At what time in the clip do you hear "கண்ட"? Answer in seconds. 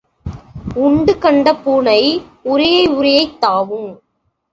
1.17-1.53